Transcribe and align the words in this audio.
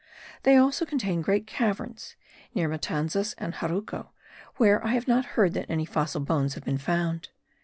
They 0.41 0.55
also 0.57 0.83
contain 0.83 1.21
great 1.21 1.45
caverns, 1.45 2.15
near 2.55 2.67
Matanzas 2.67 3.35
and 3.37 3.53
Jaruco, 3.53 4.09
where 4.55 4.83
I 4.83 4.93
have 4.95 5.07
not 5.07 5.25
heard 5.37 5.53
that 5.53 5.69
any 5.69 5.85
fossil 5.85 6.21
bones 6.21 6.55
have 6.55 6.63
been 6.65 6.79
found. 6.79 7.29